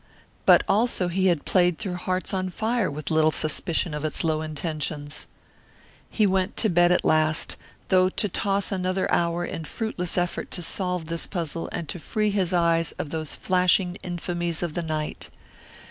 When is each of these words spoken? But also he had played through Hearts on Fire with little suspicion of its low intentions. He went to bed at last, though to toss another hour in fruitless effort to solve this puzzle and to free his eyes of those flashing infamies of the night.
But 0.47 0.63
also 0.67 1.09
he 1.09 1.27
had 1.27 1.45
played 1.45 1.77
through 1.77 1.93
Hearts 1.93 2.33
on 2.33 2.49
Fire 2.49 2.89
with 2.89 3.11
little 3.11 3.29
suspicion 3.29 3.93
of 3.93 4.03
its 4.03 4.23
low 4.23 4.41
intentions. 4.41 5.27
He 6.09 6.25
went 6.25 6.57
to 6.57 6.69
bed 6.69 6.91
at 6.91 7.05
last, 7.05 7.55
though 7.89 8.09
to 8.09 8.27
toss 8.27 8.71
another 8.71 9.05
hour 9.11 9.45
in 9.45 9.63
fruitless 9.63 10.17
effort 10.17 10.49
to 10.49 10.63
solve 10.63 11.05
this 11.05 11.27
puzzle 11.27 11.69
and 11.71 11.87
to 11.87 11.99
free 11.99 12.31
his 12.31 12.51
eyes 12.51 12.93
of 12.93 13.11
those 13.11 13.35
flashing 13.35 13.99
infamies 14.03 14.63
of 14.63 14.73
the 14.73 14.81
night. 14.81 15.29